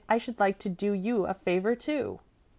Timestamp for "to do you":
0.61-1.27